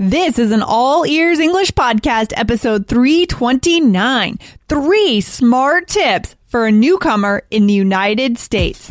This 0.00 0.38
is 0.38 0.50
an 0.50 0.62
all 0.62 1.04
ears 1.04 1.38
English 1.38 1.72
podcast, 1.72 2.32
episode 2.34 2.88
329. 2.88 4.38
Three 4.66 5.20
smart 5.20 5.88
tips 5.88 6.36
for 6.46 6.64
a 6.64 6.72
newcomer 6.72 7.42
in 7.50 7.66
the 7.66 7.74
United 7.74 8.38
States. 8.38 8.90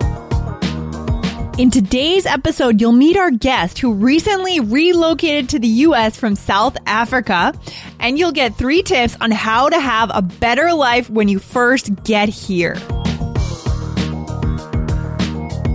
In 1.61 1.69
today's 1.69 2.25
episode, 2.25 2.81
you'll 2.81 2.91
meet 2.91 3.15
our 3.15 3.29
guest 3.29 3.77
who 3.77 3.93
recently 3.93 4.59
relocated 4.59 5.49
to 5.49 5.59
the 5.59 5.67
US 5.67 6.17
from 6.17 6.35
South 6.35 6.75
Africa, 6.87 7.53
and 7.99 8.17
you'll 8.17 8.31
get 8.31 8.55
three 8.55 8.81
tips 8.81 9.15
on 9.21 9.29
how 9.29 9.69
to 9.69 9.79
have 9.79 10.09
a 10.11 10.23
better 10.23 10.73
life 10.73 11.07
when 11.07 11.27
you 11.27 11.37
first 11.37 12.03
get 12.03 12.29
here. 12.29 12.73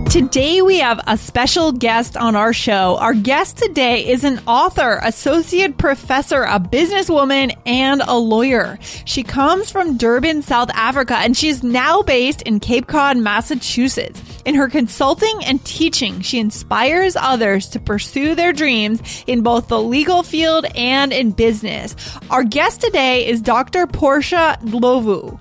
Today 0.09 0.61
we 0.61 0.79
have 0.79 0.99
a 1.07 1.17
special 1.17 1.71
guest 1.71 2.17
on 2.17 2.35
our 2.35 2.51
show. 2.51 2.97
Our 2.97 3.13
guest 3.13 3.55
today 3.57 4.09
is 4.09 4.25
an 4.25 4.41
author, 4.45 4.99
associate 5.03 5.77
professor, 5.77 6.43
a 6.43 6.59
businesswoman, 6.59 7.57
and 7.65 8.01
a 8.01 8.17
lawyer. 8.17 8.77
She 9.05 9.23
comes 9.23 9.71
from 9.71 9.95
Durban, 9.95 10.41
South 10.41 10.69
Africa, 10.71 11.15
and 11.15 11.37
she's 11.37 11.63
now 11.63 12.01
based 12.01 12.41
in 12.41 12.59
Cape 12.59 12.87
Cod, 12.87 13.15
Massachusetts. 13.15 14.21
In 14.47 14.55
her 14.55 14.69
consulting 14.69 15.43
and 15.43 15.61
teaching, 15.65 16.21
she 16.21 16.39
inspires 16.39 17.17
others 17.17 17.67
to 17.67 17.81
pursue 17.81 18.33
their 18.33 18.53
dreams 18.53 19.25
in 19.27 19.41
both 19.41 19.67
the 19.67 19.77
legal 19.77 20.23
field 20.23 20.65
and 20.73 21.11
in 21.11 21.31
business. 21.31 21.97
Our 22.29 22.45
guest 22.45 22.79
today 22.79 23.27
is 23.27 23.41
Dr. 23.41 23.85
Portia 23.87 24.57
Ndlovu. 24.61 25.37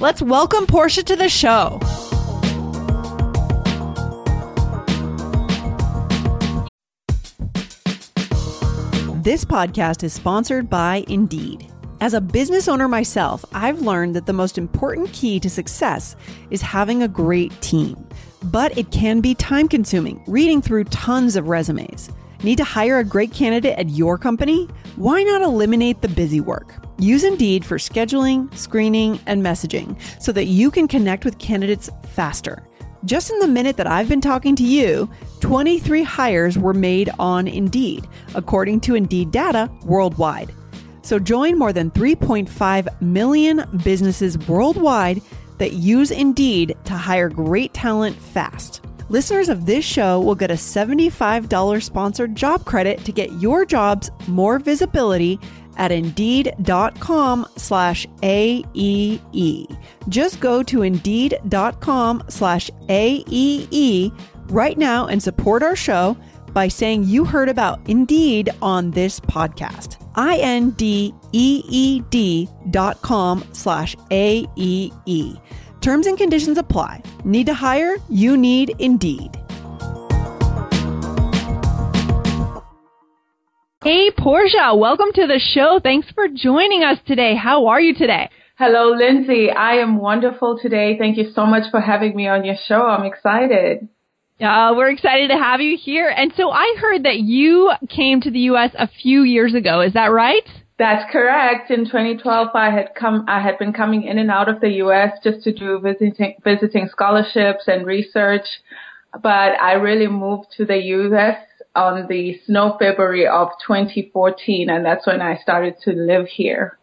Let's 0.00 0.22
welcome 0.22 0.66
Portia 0.66 1.02
to 1.02 1.16
the 1.16 1.28
show. 1.28 1.78
This 9.22 9.44
podcast 9.44 10.02
is 10.02 10.14
sponsored 10.14 10.70
by 10.70 11.04
Indeed. 11.08 11.70
As 11.98 12.12
a 12.12 12.20
business 12.20 12.68
owner 12.68 12.88
myself, 12.88 13.42
I've 13.54 13.80
learned 13.80 14.14
that 14.16 14.26
the 14.26 14.32
most 14.34 14.58
important 14.58 15.10
key 15.14 15.40
to 15.40 15.48
success 15.48 16.14
is 16.50 16.60
having 16.60 17.02
a 17.02 17.08
great 17.08 17.58
team. 17.62 18.06
But 18.44 18.76
it 18.76 18.90
can 18.90 19.22
be 19.22 19.34
time 19.34 19.66
consuming 19.66 20.22
reading 20.26 20.60
through 20.60 20.84
tons 20.84 21.36
of 21.36 21.48
resumes. 21.48 22.10
Need 22.42 22.58
to 22.58 22.64
hire 22.64 22.98
a 22.98 23.04
great 23.04 23.32
candidate 23.32 23.78
at 23.78 23.88
your 23.88 24.18
company? 24.18 24.68
Why 24.96 25.22
not 25.22 25.40
eliminate 25.40 26.02
the 26.02 26.08
busy 26.08 26.38
work? 26.38 26.74
Use 26.98 27.24
Indeed 27.24 27.64
for 27.64 27.78
scheduling, 27.78 28.54
screening, 28.54 29.18
and 29.24 29.42
messaging 29.42 29.98
so 30.20 30.32
that 30.32 30.44
you 30.44 30.70
can 30.70 30.86
connect 30.86 31.24
with 31.24 31.38
candidates 31.38 31.88
faster. 32.10 32.62
Just 33.06 33.30
in 33.30 33.38
the 33.38 33.48
minute 33.48 33.78
that 33.78 33.86
I've 33.86 34.08
been 34.08 34.20
talking 34.20 34.54
to 34.56 34.64
you, 34.64 35.08
23 35.40 36.02
hires 36.02 36.58
were 36.58 36.74
made 36.74 37.08
on 37.18 37.48
Indeed, 37.48 38.06
according 38.34 38.80
to 38.80 38.96
Indeed 38.96 39.30
data 39.30 39.70
worldwide. 39.84 40.52
So 41.06 41.20
join 41.20 41.56
more 41.56 41.72
than 41.72 41.92
3.5 41.92 43.00
million 43.00 43.64
businesses 43.84 44.36
worldwide 44.48 45.22
that 45.58 45.74
use 45.74 46.10
Indeed 46.10 46.76
to 46.82 46.94
hire 46.94 47.28
great 47.28 47.72
talent 47.72 48.16
fast. 48.20 48.84
Listeners 49.08 49.48
of 49.48 49.66
this 49.66 49.84
show 49.84 50.20
will 50.20 50.34
get 50.34 50.50
a 50.50 50.54
$75 50.54 51.80
sponsored 51.84 52.34
job 52.34 52.64
credit 52.64 53.04
to 53.04 53.12
get 53.12 53.30
your 53.34 53.64
jobs 53.64 54.10
more 54.26 54.58
visibility 54.58 55.38
at 55.76 55.92
indeed.com 55.92 57.46
slash 57.56 58.04
AEE. 58.22 59.78
Just 60.08 60.40
go 60.40 60.60
to 60.64 60.82
indeed.com 60.82 62.24
slash 62.28 62.68
AEE 62.88 64.12
right 64.48 64.76
now 64.76 65.06
and 65.06 65.22
support 65.22 65.62
our 65.62 65.76
show 65.76 66.16
by 66.52 66.66
saying 66.66 67.04
you 67.04 67.24
heard 67.24 67.48
about 67.48 67.78
Indeed 67.88 68.50
on 68.60 68.90
this 68.90 69.20
podcast. 69.20 70.05
I-N-D-E-E-D 70.16 71.18
dot 72.70 73.02
com 73.02 73.44
slash 73.52 73.96
A-E-E. 74.10 75.36
Terms 75.80 76.06
and 76.06 76.18
conditions 76.18 76.58
apply. 76.58 77.02
Need 77.24 77.46
to 77.46 77.54
hire? 77.54 77.96
You 78.08 78.36
need 78.36 78.74
Indeed. 78.78 79.36
Hey, 83.84 84.10
Portia, 84.10 84.74
welcome 84.74 85.12
to 85.14 85.28
the 85.28 85.38
show. 85.38 85.78
Thanks 85.80 86.08
for 86.12 86.26
joining 86.26 86.82
us 86.82 86.98
today. 87.06 87.36
How 87.36 87.68
are 87.68 87.80
you 87.80 87.94
today? 87.94 88.30
Hello, 88.58 88.90
Lindsay. 88.96 89.48
I 89.50 89.74
am 89.74 89.98
wonderful 89.98 90.58
today. 90.60 90.96
Thank 90.98 91.18
you 91.18 91.30
so 91.32 91.46
much 91.46 91.70
for 91.70 91.80
having 91.80 92.16
me 92.16 92.26
on 92.26 92.44
your 92.44 92.56
show. 92.66 92.82
I'm 92.82 93.04
excited. 93.04 93.88
Uh, 94.40 94.74
we're 94.76 94.90
excited 94.90 95.28
to 95.28 95.36
have 95.36 95.60
you 95.60 95.78
here. 95.80 96.12
And 96.14 96.32
so 96.36 96.50
I 96.50 96.76
heard 96.78 97.04
that 97.04 97.18
you 97.18 97.72
came 97.88 98.20
to 98.20 98.30
the 98.30 98.40
U.S. 98.40 98.70
a 98.78 98.88
few 98.88 99.22
years 99.22 99.54
ago. 99.54 99.80
Is 99.80 99.94
that 99.94 100.08
right? 100.08 100.42
That's 100.78 101.10
correct. 101.10 101.70
In 101.70 101.86
2012, 101.86 102.48
I 102.54 102.70
had 102.70 102.94
come, 102.94 103.24
I 103.28 103.40
had 103.40 103.58
been 103.58 103.72
coming 103.72 104.04
in 104.04 104.18
and 104.18 104.30
out 104.30 104.48
of 104.48 104.60
the 104.60 104.68
U.S. 104.84 105.12
just 105.24 105.42
to 105.44 105.52
do 105.52 105.78
visiting, 105.80 106.34
visiting 106.44 106.88
scholarships 106.90 107.64
and 107.66 107.86
research. 107.86 108.44
But 109.22 109.58
I 109.58 109.72
really 109.74 110.06
moved 110.06 110.48
to 110.58 110.66
the 110.66 110.76
U.S 110.76 111.38
on 111.76 112.06
the 112.08 112.40
snow 112.46 112.76
February 112.78 113.28
of 113.28 113.50
2014, 113.66 114.70
and 114.70 114.84
that's 114.84 115.06
when 115.06 115.20
I 115.20 115.36
started 115.36 115.76
to 115.84 115.92
live 115.92 116.26
here. 116.26 116.78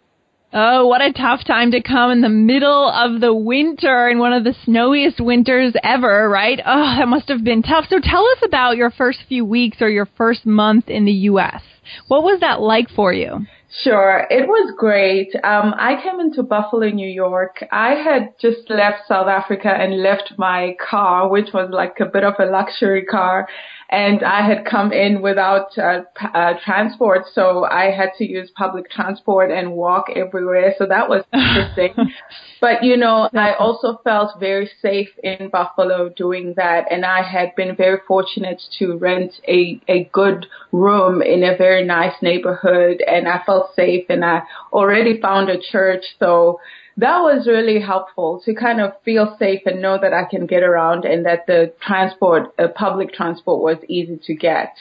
Oh, 0.55 0.85
what 0.85 1.01
a 1.01 1.11
tough 1.11 1.43
time 1.47 1.71
to 1.71 1.81
come 1.81 2.11
in 2.11 2.21
the 2.21 2.29
middle 2.29 2.87
of 2.87 3.21
the 3.21 3.33
winter 3.33 4.07
in 4.07 4.19
one 4.19 4.33
of 4.33 4.43
the 4.43 4.53
snowiest 4.65 5.19
winters 5.19 5.73
ever, 5.83 6.29
right? 6.29 6.59
Oh, 6.63 6.95
that 6.99 7.07
must 7.07 7.27
have 7.29 7.43
been 7.43 7.63
tough. 7.63 7.85
So 7.89 7.99
tell 7.99 8.23
us 8.23 8.37
about 8.45 8.77
your 8.77 8.91
first 8.91 9.23
few 9.27 9.45
weeks 9.45 9.77
or 9.81 9.89
your 9.89 10.07
first 10.15 10.45
month 10.45 10.89
in 10.89 11.05
the 11.05 11.11
U.S. 11.33 11.63
What 12.07 12.21
was 12.21 12.39
that 12.41 12.61
like 12.61 12.89
for 12.91 13.11
you? 13.11 13.47
Sure, 13.81 14.27
it 14.29 14.47
was 14.47 14.71
great. 14.77 15.33
Um, 15.43 15.73
I 15.75 15.99
came 16.03 16.19
into 16.19 16.43
Buffalo, 16.43 16.87
New 16.89 17.09
York. 17.09 17.65
I 17.71 17.95
had 17.95 18.35
just 18.39 18.69
left 18.69 19.07
South 19.07 19.27
Africa 19.27 19.69
and 19.69 20.03
left 20.03 20.33
my 20.37 20.75
car, 20.79 21.27
which 21.27 21.47
was 21.51 21.71
like 21.71 21.95
a 21.99 22.05
bit 22.05 22.23
of 22.23 22.35
a 22.37 22.45
luxury 22.45 23.03
car, 23.03 23.47
and 23.93 24.23
I 24.23 24.41
had 24.41 24.65
come 24.65 24.91
in 24.91 25.21
without 25.21 25.77
uh, 25.77 26.01
uh, 26.33 26.53
transport, 26.65 27.25
so 27.31 27.65
I 27.65 27.91
had 27.91 28.09
to 28.17 28.25
use 28.25 28.49
public 28.55 28.89
transport 28.89 29.51
and 29.51 29.73
walk 29.73 30.05
everywhere. 30.15 30.73
So 30.79 30.87
that 30.87 31.07
was 31.07 31.23
interesting. 31.33 32.11
but 32.59 32.83
you 32.83 32.97
know, 32.97 33.29
I 33.35 33.53
also 33.53 34.01
felt 34.03 34.39
very 34.39 34.67
safe 34.81 35.09
in 35.21 35.49
Buffalo 35.51 36.09
doing 36.09 36.55
that, 36.57 36.91
and 36.91 37.05
I 37.05 37.21
had 37.21 37.55
been 37.55 37.75
very 37.75 37.99
fortunate 38.07 38.59
to 38.79 38.97
rent 38.97 39.33
a 39.47 39.79
a 39.87 40.09
good 40.11 40.47
room 40.71 41.21
in 41.21 41.43
a 41.43 41.55
very 41.55 41.85
nice 41.85 42.15
neighborhood, 42.19 43.03
and 43.05 43.27
I 43.27 43.43
felt 43.45 43.75
safe, 43.75 44.05
and 44.09 44.25
I 44.25 44.41
already 44.71 45.21
found 45.21 45.51
a 45.51 45.61
church, 45.61 46.03
so 46.17 46.59
that 46.97 47.19
was 47.19 47.47
really 47.47 47.79
helpful 47.79 48.41
to 48.45 48.53
kind 48.53 48.79
of 48.79 48.93
feel 49.03 49.35
safe 49.39 49.61
and 49.65 49.81
know 49.81 49.97
that 49.99 50.13
I 50.13 50.25
can 50.29 50.45
get 50.45 50.63
around 50.63 51.05
and 51.05 51.25
that 51.25 51.47
the 51.47 51.73
transport, 51.81 52.53
uh, 52.59 52.67
public 52.75 53.13
transport 53.13 53.61
was 53.61 53.77
easy 53.87 54.19
to 54.25 54.35
get. 54.35 54.75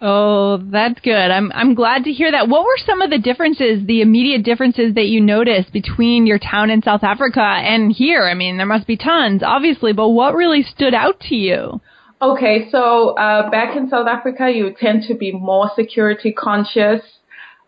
Oh, 0.00 0.56
that's 0.56 0.98
good. 1.00 1.30
I'm 1.30 1.52
I'm 1.52 1.74
glad 1.74 2.04
to 2.04 2.10
hear 2.10 2.30
that. 2.32 2.48
What 2.48 2.64
were 2.64 2.78
some 2.86 3.02
of 3.02 3.10
the 3.10 3.18
differences, 3.18 3.86
the 3.86 4.00
immediate 4.00 4.42
differences 4.42 4.94
that 4.94 5.06
you 5.06 5.20
noticed 5.20 5.72
between 5.72 6.26
your 6.26 6.38
town 6.38 6.70
in 6.70 6.82
South 6.82 7.02
Africa 7.04 7.42
and 7.42 7.92
here? 7.92 8.24
I 8.24 8.32
mean, 8.32 8.56
there 8.56 8.66
must 8.66 8.86
be 8.86 8.96
tons, 8.96 9.42
obviously, 9.42 9.92
but 9.92 10.08
what 10.08 10.34
really 10.34 10.62
stood 10.62 10.94
out 10.94 11.20
to 11.28 11.34
you? 11.34 11.80
Okay, 12.22 12.68
so 12.70 13.10
uh, 13.10 13.50
back 13.50 13.76
in 13.76 13.90
South 13.90 14.06
Africa, 14.06 14.50
you 14.50 14.74
tend 14.80 15.02
to 15.08 15.14
be 15.14 15.32
more 15.32 15.70
security 15.76 16.32
conscious. 16.32 17.02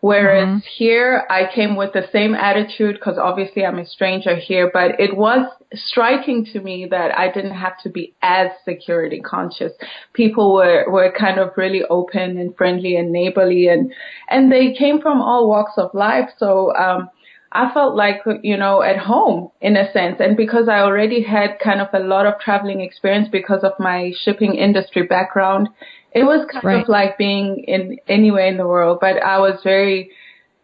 Whereas 0.00 0.46
mm-hmm. 0.46 0.58
here, 0.76 1.24
I 1.30 1.48
came 1.52 1.74
with 1.74 1.92
the 1.92 2.06
same 2.12 2.34
attitude 2.34 2.96
because 2.96 3.18
obviously 3.18 3.64
I'm 3.64 3.78
a 3.78 3.86
stranger 3.86 4.36
here, 4.36 4.70
but 4.72 5.00
it 5.00 5.16
was 5.16 5.48
striking 5.74 6.44
to 6.52 6.60
me 6.60 6.86
that 6.90 7.16
I 7.16 7.32
didn't 7.32 7.54
have 7.54 7.80
to 7.82 7.88
be 7.88 8.14
as 8.22 8.48
security 8.64 9.20
conscious. 9.20 9.72
People 10.12 10.54
were, 10.54 10.84
were 10.90 11.12
kind 11.18 11.40
of 11.40 11.50
really 11.56 11.82
open 11.88 12.38
and 12.38 12.56
friendly 12.56 12.96
and 12.96 13.10
neighborly 13.10 13.68
and, 13.68 13.92
and 14.28 14.52
they 14.52 14.74
came 14.74 15.00
from 15.00 15.20
all 15.20 15.48
walks 15.48 15.72
of 15.76 15.90
life. 15.94 16.28
So, 16.38 16.74
um, 16.76 17.08
I 17.52 17.72
felt 17.72 17.94
like, 17.94 18.22
you 18.42 18.56
know, 18.56 18.82
at 18.82 18.98
home 18.98 19.50
in 19.60 19.76
a 19.76 19.90
sense. 19.92 20.16
And 20.20 20.36
because 20.36 20.68
I 20.68 20.80
already 20.80 21.22
had 21.22 21.58
kind 21.62 21.80
of 21.80 21.88
a 21.92 22.00
lot 22.00 22.26
of 22.26 22.40
traveling 22.40 22.80
experience 22.80 23.28
because 23.30 23.62
of 23.62 23.72
my 23.78 24.12
shipping 24.22 24.54
industry 24.54 25.04
background, 25.04 25.68
it 26.12 26.24
was 26.24 26.46
kind 26.50 26.64
right. 26.64 26.82
of 26.82 26.88
like 26.88 27.18
being 27.18 27.64
in 27.66 27.98
anywhere 28.08 28.46
in 28.46 28.56
the 28.56 28.66
world, 28.66 28.98
but 29.00 29.22
I 29.22 29.38
was 29.38 29.60
very 29.62 30.10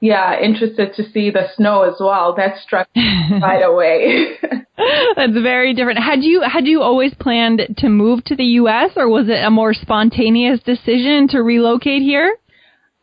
yeah, 0.03 0.37
interested 0.41 0.95
to 0.97 1.09
see 1.13 1.31
the 1.31 1.47
snow 1.55 1.83
as 1.83 1.95
well. 2.01 2.35
That 2.35 2.59
struck 2.59 2.89
me 2.97 3.39
right 3.41 3.63
away. 3.63 4.37
That's 5.17 5.33
very 5.33 5.75
different. 5.75 6.01
Had 6.01 6.25
you 6.25 6.43
had 6.43 6.67
you 6.67 6.83
always 6.83 7.15
planned 7.15 7.63
to 7.79 7.89
move 7.89 8.25
to 8.25 8.35
the 8.35 8.59
U.S. 8.63 8.91
or 8.97 9.09
was 9.09 9.29
it 9.29 9.45
a 9.45 9.51
more 9.51 9.73
spontaneous 9.73 10.61
decision 10.61 11.29
to 11.29 11.39
relocate 11.39 12.03
here? 12.03 12.37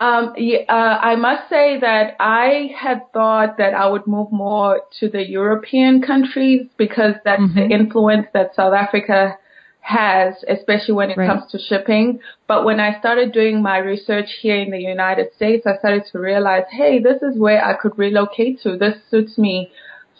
Um, 0.02 0.34
yeah, 0.38 0.60
uh, 0.70 0.98
I 1.02 1.16
must 1.16 1.50
say 1.50 1.78
that 1.82 2.16
I 2.22 2.70
had 2.78 3.12
thought 3.12 3.58
that 3.58 3.74
I 3.74 3.88
would 3.88 4.08
move 4.08 4.32
more 4.32 4.82
to 5.00 5.10
the 5.10 5.28
European 5.28 6.02
countries 6.02 6.68
because 6.78 7.16
that's 7.26 7.42
mm-hmm. 7.42 7.60
the 7.60 7.76
influence 7.76 8.28
that 8.34 8.56
South 8.56 8.74
Africa 8.74 9.38
has, 9.82 10.36
especially 10.48 10.94
when 10.94 11.10
it 11.10 11.18
right. 11.18 11.28
comes 11.28 11.52
to 11.52 11.60
shipping. 11.60 12.20
But 12.48 12.64
when 12.64 12.80
I 12.80 12.98
started 13.00 13.34
doing 13.34 13.62
my 13.62 13.80
research 13.80 14.30
here 14.42 14.58
in 14.58 14.72
the 14.72 14.80
United 14.80 15.34
States, 15.36 15.66
I 15.66 15.78
started 15.78 16.04
to 16.12 16.20
realize, 16.20 16.64
hey, 16.72 17.00
this 17.00 17.22
is 17.22 17.38
where 17.38 17.64
I 17.64 17.74
could 17.74 17.98
relocate 17.98 18.62
to. 18.62 18.78
This 18.78 18.96
suits 19.10 19.38
me 19.38 19.72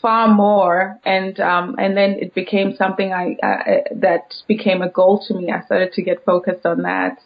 far 0.02 0.28
more. 0.28 1.00
And, 1.06 1.40
um, 1.40 1.76
and 1.78 1.96
then 1.96 2.18
it 2.20 2.34
became 2.34 2.76
something 2.76 3.14
I, 3.14 3.38
I, 3.44 3.82
that 3.96 4.34
became 4.48 4.82
a 4.82 4.90
goal 4.90 5.24
to 5.28 5.34
me. 5.34 5.52
I 5.52 5.64
started 5.64 5.94
to 5.94 6.02
get 6.02 6.26
focused 6.26 6.66
on 6.66 6.82
that. 6.82 7.20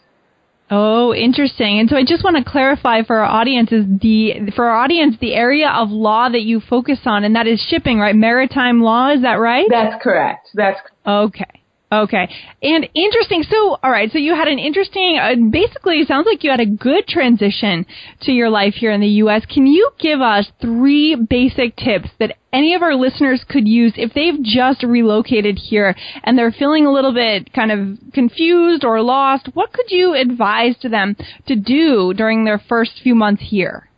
Oh, 0.72 1.14
interesting. 1.14 1.80
And 1.80 1.90
so 1.90 1.96
I 1.96 2.04
just 2.04 2.24
want 2.24 2.38
to 2.38 2.50
clarify 2.50 3.04
for 3.04 3.20
our 3.20 3.26
audience 3.26 3.72
is 3.72 3.86
the 4.02 4.52
for 4.56 4.66
our 4.66 4.78
audience 4.84 5.16
the 5.20 5.34
area 5.34 5.70
of 5.70 5.90
law 5.92 6.30
that 6.30 6.42
you 6.42 6.62
focus 6.62 7.00
on 7.06 7.24
and 7.24 7.36
that 7.36 7.48
is 7.48 7.64
shipping, 7.70 8.00
right? 8.00 8.16
Maritime 8.16 8.82
law, 8.82 9.12
is 9.12 9.22
that 9.22 9.36
right? 9.36 9.68
That's 9.70 10.02
correct. 10.02 10.50
That's 10.54 10.80
Okay. 11.06 11.63
Okay. 11.94 12.28
And 12.64 12.90
interesting. 12.96 13.44
So, 13.44 13.78
all 13.84 13.92
right. 13.92 14.12
So 14.12 14.18
you 14.18 14.34
had 14.34 14.48
an 14.48 14.58
interesting, 14.58 15.20
uh, 15.22 15.36
basically, 15.52 16.00
it 16.00 16.08
sounds 16.08 16.26
like 16.26 16.44
you 16.44 16.50
had 16.50 16.60
a 16.60 16.66
good 16.66 17.08
transition 17.08 17.86
to 18.22 18.32
your 18.32 18.50
life 18.50 18.74
here 18.74 18.92
in 18.92 19.00
the 19.00 19.08
U.S. 19.24 19.46
Can 19.46 19.68
you 19.68 19.92
give 20.00 20.20
us 20.20 20.48
three 20.60 21.16
basic 21.16 21.76
tips 21.76 22.10
that 22.20 22.36
any 22.52 22.74
of 22.74 22.82
our 22.82 22.96
listeners 22.96 23.46
could 23.48 23.68
use 23.68 23.94
if 23.96 24.14
they've 24.14 24.42
just 24.42 24.82
relocated 24.82 25.60
here 25.60 25.96
and 26.24 26.36
they're 26.36 26.52
feeling 26.52 26.88
a 26.88 26.92
little 26.92 27.14
bit 27.14 27.54
kind 27.54 27.72
of 27.72 27.98
confused 28.14 28.84
or 28.84 29.00
lost? 29.02 29.50
What 29.54 29.72
could 29.72 29.92
you 29.92 30.16
advise 30.16 30.76
to 30.80 30.90
them 30.90 31.16
to 31.48 31.56
do 31.56 32.14
during 32.16 32.44
their 32.44 32.62
first 32.68 33.02
few 33.04 33.14
months 33.14 33.44
here? 33.46 33.90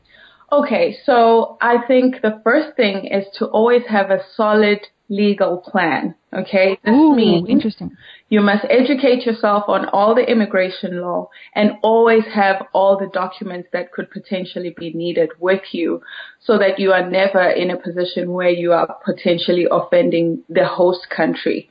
Okay. 0.51 0.97
So 1.05 1.57
I 1.61 1.77
think 1.87 2.21
the 2.21 2.41
first 2.43 2.75
thing 2.75 3.07
is 3.07 3.25
to 3.37 3.45
always 3.45 3.83
have 3.87 4.11
a 4.11 4.19
solid 4.35 4.79
legal 5.07 5.57
plan. 5.57 6.15
Okay, 6.35 6.77
this 6.83 6.93
Ooh, 6.93 7.15
means 7.15 7.47
interesting. 7.47 7.95
You 8.27 8.41
must 8.41 8.65
educate 8.69 9.25
yourself 9.25 9.65
on 9.67 9.85
all 9.89 10.13
the 10.15 10.29
immigration 10.29 10.99
law 10.99 11.29
and 11.53 11.73
always 11.81 12.23
have 12.33 12.65
all 12.73 12.97
the 12.97 13.09
documents 13.13 13.69
that 13.71 13.93
could 13.93 14.11
potentially 14.11 14.75
be 14.77 14.91
needed 14.91 15.29
with 15.39 15.61
you 15.71 16.01
so 16.41 16.57
that 16.57 16.77
you 16.77 16.91
are 16.91 17.09
never 17.09 17.49
in 17.49 17.69
a 17.69 17.77
position 17.77 18.31
where 18.31 18.49
you 18.49 18.73
are 18.73 18.97
potentially 19.05 19.65
offending 19.71 20.43
the 20.49 20.65
host 20.65 21.07
country. 21.15 21.69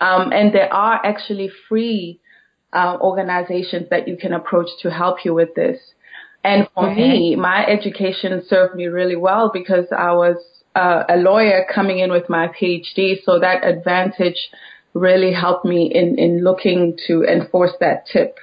Um, 0.00 0.32
and 0.32 0.54
there 0.54 0.72
are 0.72 1.04
actually 1.04 1.50
free 1.68 2.20
uh, 2.72 2.98
organizations 3.00 3.88
that 3.90 4.06
you 4.06 4.16
can 4.16 4.32
approach 4.32 4.68
to 4.82 4.90
help 4.90 5.24
you 5.24 5.34
with 5.34 5.54
this. 5.56 5.80
And 6.44 6.68
for 6.74 6.90
okay. 6.90 7.08
me, 7.08 7.36
my 7.36 7.66
education 7.66 8.42
served 8.46 8.76
me 8.76 8.86
really 8.86 9.16
well 9.16 9.50
because 9.52 9.86
I 9.90 10.12
was 10.12 10.36
uh, 10.74 11.04
a 11.08 11.16
lawyer 11.16 11.66
coming 11.72 11.98
in 11.98 12.10
with 12.10 12.28
my 12.28 12.48
PhD, 12.48 13.22
so 13.24 13.38
that 13.38 13.64
advantage 13.66 14.50
really 14.94 15.32
helped 15.32 15.64
me 15.64 15.90
in, 15.92 16.18
in 16.18 16.44
looking 16.44 16.98
to 17.06 17.24
enforce 17.24 17.72
that 17.80 18.06
tip. 18.06 18.36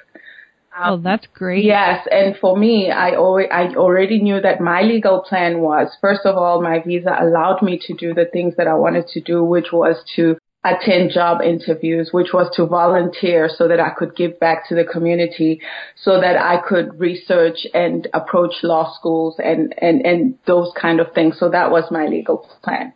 Um, 0.77 0.93
oh, 0.93 0.97
that's 0.97 1.25
great. 1.33 1.63
Yes, 1.63 2.05
and 2.11 2.35
for 2.37 2.57
me, 2.57 2.91
I 2.91 3.15
always, 3.15 3.47
I 3.49 3.67
already 3.75 4.21
knew 4.21 4.41
that 4.41 4.59
my 4.59 4.81
legal 4.81 5.21
plan 5.21 5.61
was 5.61 5.87
first 6.01 6.25
of 6.25 6.35
all, 6.35 6.61
my 6.61 6.81
visa 6.85 7.15
allowed 7.19 7.61
me 7.61 7.79
to 7.87 7.93
do 7.93 8.13
the 8.13 8.25
things 8.25 8.55
that 8.57 8.67
I 8.67 8.73
wanted 8.75 9.07
to 9.09 9.21
do, 9.21 9.43
which 9.43 9.71
was 9.71 9.95
to 10.17 10.37
attend 10.65 11.11
job 11.11 11.41
interviews, 11.41 12.09
which 12.11 12.33
was 12.33 12.53
to 12.55 12.65
volunteer 12.65 13.49
so 13.55 13.67
that 13.67 13.79
I 13.79 13.91
could 13.91 14.15
give 14.15 14.39
back 14.39 14.67
to 14.69 14.75
the 14.75 14.83
community, 14.83 15.61
so 15.95 16.19
that 16.19 16.37
I 16.37 16.57
could 16.67 16.99
research 16.99 17.67
and 17.73 18.07
approach 18.13 18.55
law 18.63 18.91
schools 18.97 19.35
and, 19.37 19.75
and, 19.79 20.05
and 20.05 20.37
those 20.47 20.71
kind 20.79 20.99
of 20.99 21.13
things. 21.13 21.37
So 21.39 21.49
that 21.49 21.69
was 21.69 21.91
my 21.91 22.07
legal 22.07 22.49
plan. 22.63 22.93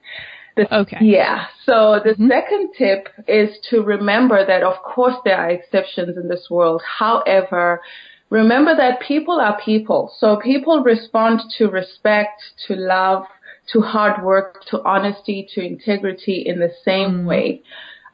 The, 0.56 0.76
okay. 0.82 0.98
Yeah. 1.02 1.46
So 1.66 2.02
the 2.04 2.12
mm-hmm. 2.12 2.28
second 2.28 2.70
tip 2.78 3.10
is 3.28 3.50
to 3.70 3.82
remember 3.82 4.46
that 4.46 4.64
of 4.64 4.82
course 4.84 5.16
there 5.24 5.38
are 5.38 5.50
exceptions 5.50 6.18
in 6.18 6.28
this 6.28 6.48
world. 6.50 6.82
However, 7.00 7.82
remember 8.30 8.76
that 8.76 9.00
people 9.00 9.40
are 9.40 9.60
people. 9.64 10.12
So 10.18 10.38
people 10.38 10.84
respond 10.84 11.42
to 11.58 11.68
respect, 11.68 12.42
to 12.68 12.76
love, 12.76 13.26
to 13.74 13.82
hard 13.82 14.24
work, 14.24 14.66
to 14.68 14.82
honesty, 14.84 15.48
to 15.54 15.62
integrity 15.62 16.44
in 16.46 16.60
the 16.60 16.72
same 16.84 17.24
mm. 17.24 17.26
way. 17.26 17.62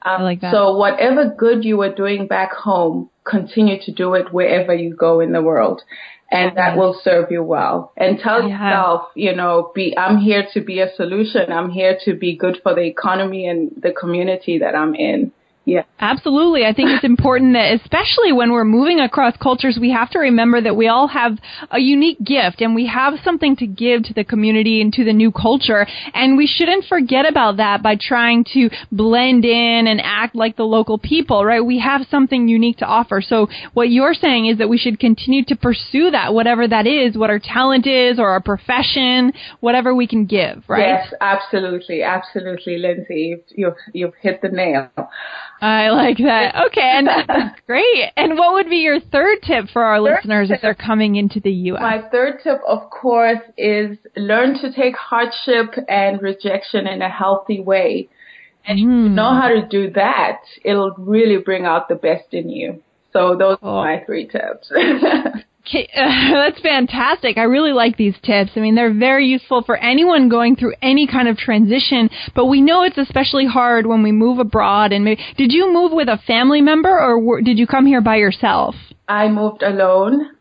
Um, 0.01 0.21
like. 0.21 0.39
So 0.51 0.77
whatever 0.77 1.33
good 1.35 1.65
you 1.65 1.77
were 1.77 1.93
doing 1.93 2.27
back 2.27 2.53
home, 2.53 3.09
continue 3.23 3.81
to 3.83 3.91
do 3.91 4.13
it 4.13 4.31
wherever 4.31 4.73
you 4.73 4.95
go 4.95 5.19
in 5.19 5.31
the 5.31 5.41
world. 5.41 5.81
And 6.31 6.57
that 6.57 6.75
will 6.75 6.99
serve 7.03 7.31
you 7.31 7.43
well. 7.43 7.93
And 7.95 8.19
tell 8.19 8.47
yeah. 8.47 8.67
yourself, 8.67 9.09
you 9.15 9.35
know, 9.35 9.71
be, 9.75 9.95
I'm 9.97 10.17
here 10.17 10.47
to 10.53 10.61
be 10.61 10.79
a 10.79 10.93
solution. 10.95 11.51
I'm 11.51 11.69
here 11.69 11.97
to 12.05 12.15
be 12.15 12.35
good 12.35 12.59
for 12.63 12.73
the 12.73 12.81
economy 12.81 13.47
and 13.47 13.71
the 13.81 13.91
community 13.91 14.59
that 14.59 14.75
I'm 14.75 14.95
in. 14.95 15.31
Yeah. 15.65 15.81
Absolutely. 15.99 16.63
I 16.63 16.73
think 16.73 16.91
it's 16.91 17.03
important 17.03 17.53
that 17.53 17.73
especially 17.81 18.31
when 18.31 18.51
we're 18.51 18.63
moving 18.63 18.99
across 18.99 19.35
cultures, 19.37 19.79
we 19.81 19.91
have 19.91 20.11
to 20.11 20.19
remember 20.19 20.61
that 20.61 20.75
we 20.75 20.87
all 20.87 21.07
have 21.07 21.39
a 21.71 21.79
unique 21.79 22.23
gift 22.23 22.61
and 22.61 22.75
we 22.75 22.85
have 22.85 23.15
something 23.23 23.55
to 23.55 23.65
give 23.65 24.03
to 24.03 24.13
the 24.13 24.23
community 24.23 24.79
and 24.79 24.93
to 24.93 25.03
the 25.03 25.11
new 25.11 25.31
culture. 25.31 25.87
And 26.13 26.37
we 26.37 26.45
shouldn't 26.45 26.85
forget 26.85 27.27
about 27.27 27.57
that 27.57 27.81
by 27.81 27.97
trying 27.99 28.45
to 28.53 28.69
blend 28.91 29.43
in 29.43 29.87
and 29.87 29.99
act 30.03 30.35
like 30.35 30.55
the 30.55 30.63
local 30.63 30.99
people, 30.99 31.43
right? 31.43 31.65
We 31.65 31.79
have 31.79 32.01
something 32.11 32.47
unique 32.47 32.77
to 32.77 32.85
offer. 32.85 33.21
So 33.21 33.47
what 33.73 33.89
you're 33.89 34.13
saying 34.13 34.45
is 34.45 34.59
that 34.59 34.69
we 34.69 34.77
should 34.77 34.99
continue 34.99 35.43
to 35.45 35.55
pursue 35.55 36.11
that, 36.11 36.35
whatever 36.35 36.67
that 36.67 36.85
is, 36.85 37.17
what 37.17 37.31
our 37.31 37.39
talent 37.39 37.87
is 37.87 38.19
or 38.19 38.29
our 38.29 38.41
profession, 38.41 39.33
whatever 39.61 39.95
we 39.95 40.05
can 40.05 40.25
give, 40.25 40.63
right? 40.67 40.89
Yes, 40.89 41.13
absolutely. 41.21 42.03
Absolutely, 42.03 42.77
Lindsay. 42.77 43.15
You've, 43.15 43.43
you've, 43.49 43.77
you've 43.93 44.15
hit 44.21 44.43
the 44.43 44.49
nail. 44.49 44.91
I 45.61 45.89
like 45.89 46.17
that. 46.17 46.55
Okay, 46.67 46.81
and 46.81 47.07
that's 47.07 47.59
great. 47.67 48.11
And 48.17 48.37
what 48.37 48.53
would 48.53 48.69
be 48.69 48.77
your 48.77 48.99
third 48.99 49.39
tip 49.43 49.65
for 49.71 49.83
our 49.83 49.97
third 49.97 50.17
listeners 50.17 50.47
tip. 50.47 50.55
if 50.55 50.61
they're 50.61 50.75
coming 50.75 51.15
into 51.15 51.39
the 51.39 51.51
U.S.? 51.51 51.81
My 51.81 52.01
third 52.09 52.39
tip, 52.43 52.59
of 52.67 52.89
course, 52.89 53.39
is 53.57 53.97
learn 54.15 54.59
to 54.59 54.73
take 54.73 54.95
hardship 54.95 55.75
and 55.87 56.21
rejection 56.21 56.87
in 56.87 57.01
a 57.01 57.09
healthy 57.09 57.59
way. 57.61 58.09
And 58.65 58.79
mm. 58.79 58.81
if 58.81 58.83
you 58.83 59.09
hmm. 59.09 59.15
know 59.15 59.33
how 59.33 59.49
to 59.49 59.67
do 59.67 59.91
that, 59.91 60.41
it'll 60.63 60.95
really 60.97 61.37
bring 61.37 61.65
out 61.65 61.87
the 61.87 61.95
best 61.95 62.33
in 62.33 62.49
you. 62.49 62.81
So 63.13 63.35
those 63.37 63.57
oh. 63.61 63.69
are 63.69 63.97
my 63.97 64.05
three 64.05 64.27
tips. 64.27 64.71
That's 65.95 66.59
fantastic. 66.61 67.37
I 67.37 67.43
really 67.43 67.73
like 67.73 67.97
these 67.97 68.15
tips. 68.23 68.51
I 68.55 68.59
mean, 68.59 68.75
they're 68.75 68.93
very 68.93 69.27
useful 69.27 69.63
for 69.63 69.77
anyone 69.77 70.29
going 70.29 70.55
through 70.55 70.75
any 70.81 71.07
kind 71.07 71.27
of 71.27 71.37
transition, 71.37 72.09
but 72.35 72.45
we 72.45 72.61
know 72.61 72.83
it's 72.83 72.97
especially 72.97 73.45
hard 73.45 73.85
when 73.85 74.03
we 74.03 74.11
move 74.11 74.39
abroad. 74.39 74.91
And 74.91 75.03
maybe, 75.03 75.21
did 75.37 75.51
you 75.51 75.71
move 75.71 75.91
with 75.91 76.07
a 76.07 76.19
family 76.27 76.61
member 76.61 76.99
or 76.99 77.41
did 77.41 77.57
you 77.57 77.67
come 77.67 77.85
here 77.85 78.01
by 78.01 78.17
yourself? 78.17 78.75
I 79.07 79.27
moved 79.27 79.63
alone. 79.63 80.34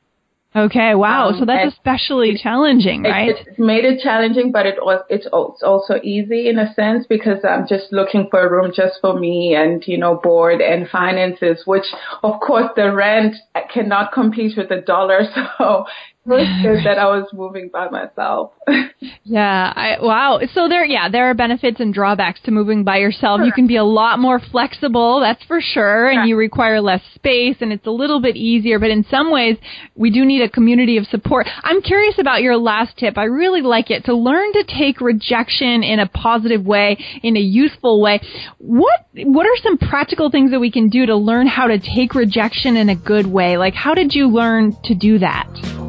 Okay, 0.56 0.94
wow. 0.94 1.30
Um, 1.30 1.38
so 1.40 1.44
that's 1.44 1.74
especially 1.74 2.38
challenging, 2.40 3.02
right? 3.02 3.30
It, 3.30 3.46
it 3.48 3.58
made 3.58 3.84
it 3.84 4.00
challenging, 4.00 4.52
but 4.52 4.66
it 4.66 4.76
was 4.80 5.02
it's 5.08 5.26
also 5.26 5.94
easy 6.04 6.48
in 6.48 6.60
a 6.60 6.72
sense 6.74 7.06
because 7.08 7.38
I'm 7.44 7.66
just 7.66 7.92
looking 7.92 8.28
for 8.30 8.46
a 8.46 8.50
room 8.50 8.70
just 8.74 9.00
for 9.00 9.18
me 9.18 9.56
and 9.56 9.82
you 9.86 9.98
know 9.98 10.20
board 10.22 10.60
and 10.60 10.88
finances, 10.88 11.62
which 11.66 11.86
of 12.22 12.40
course 12.40 12.70
the 12.76 12.92
rent 12.92 13.34
cannot 13.72 14.12
compete 14.12 14.56
with 14.56 14.68
the 14.68 14.80
dollar. 14.80 15.22
So 15.58 15.84
good 16.26 16.84
that 16.84 16.98
I 16.98 17.06
was 17.06 17.28
moving 17.32 17.70
by 17.72 17.88
myself. 17.88 18.52
yeah. 19.24 19.72
I, 19.74 19.96
wow. 20.00 20.40
So 20.52 20.68
there, 20.68 20.84
yeah, 20.84 21.08
there 21.08 21.30
are 21.30 21.34
benefits 21.34 21.80
and 21.80 21.92
drawbacks 21.92 22.40
to 22.44 22.50
moving 22.50 22.84
by 22.84 22.98
yourself. 22.98 23.38
Sure. 23.38 23.46
You 23.46 23.52
can 23.52 23.66
be 23.66 23.76
a 23.76 23.84
lot 23.84 24.18
more 24.18 24.40
flexible, 24.40 25.20
that's 25.20 25.42
for 25.44 25.60
sure, 25.60 26.08
and 26.08 26.28
you 26.28 26.36
require 26.36 26.80
less 26.80 27.02
space, 27.14 27.56
and 27.60 27.72
it's 27.72 27.86
a 27.86 27.90
little 27.90 28.20
bit 28.20 28.36
easier. 28.36 28.78
But 28.78 28.90
in 28.90 29.04
some 29.10 29.30
ways, 29.30 29.56
we 29.94 30.10
do 30.10 30.24
need 30.24 30.42
a 30.42 30.48
community 30.48 30.96
of 30.96 31.06
support. 31.06 31.46
I'm 31.62 31.82
curious 31.82 32.18
about 32.18 32.42
your 32.42 32.56
last 32.56 32.96
tip. 32.96 33.18
I 33.18 33.24
really 33.24 33.62
like 33.62 33.90
it 33.90 34.04
to 34.06 34.14
learn 34.14 34.52
to 34.54 34.64
take 34.64 35.00
rejection 35.00 35.82
in 35.82 36.00
a 36.00 36.08
positive 36.08 36.64
way, 36.64 36.98
in 37.22 37.36
a 37.36 37.40
useful 37.40 38.00
way. 38.00 38.20
What 38.58 39.06
What 39.14 39.46
are 39.46 39.56
some 39.62 39.78
practical 39.78 40.30
things 40.30 40.50
that 40.50 40.60
we 40.60 40.70
can 40.70 40.88
do 40.88 41.06
to 41.06 41.16
learn 41.16 41.46
how 41.46 41.66
to 41.66 41.78
take 41.78 42.14
rejection 42.14 42.76
in 42.76 42.88
a 42.88 42.96
good 42.96 43.26
way? 43.26 43.56
Like, 43.56 43.74
how 43.74 43.94
did 43.94 44.14
you 44.14 44.28
learn 44.28 44.76
to 44.84 44.94
do 44.94 45.18
that? 45.18 45.83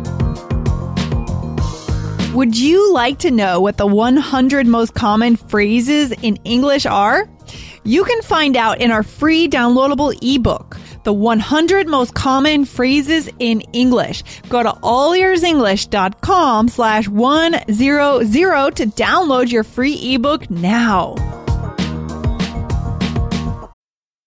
Would 2.35 2.57
you 2.57 2.91
like 2.91 3.19
to 3.19 3.31
know 3.31 3.61
what 3.61 3.77
the 3.77 3.87
100 3.87 4.67
most 4.67 4.93
common 4.93 5.37
phrases 5.37 6.11
in 6.11 6.35
English 6.43 6.85
are? 6.85 7.29
You 7.85 8.03
can 8.03 8.21
find 8.23 8.57
out 8.57 8.81
in 8.81 8.91
our 8.91 9.03
free 9.03 9.47
downloadable 9.47 10.13
ebook 10.21 10.77
the 11.05 11.13
100 11.13 11.87
most 11.87 12.13
common 12.13 12.65
phrases 12.65 13.29
in 13.39 13.61
English. 13.71 14.23
Go 14.49 14.63
to 14.63 14.71
allearsenglish.com 14.71 16.67
slash 16.67 17.07
100 17.07 17.63
to 18.75 18.85
download 18.87 19.49
your 19.49 19.63
free 19.63 20.15
ebook 20.15 20.49
now. 20.49 21.34